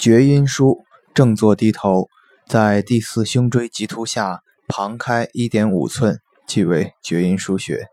[0.00, 0.78] 厥阴腧，
[1.12, 2.08] 正坐低头，
[2.48, 7.86] 在第四胸椎棘突下旁开一点五寸，即为厥阴腧穴。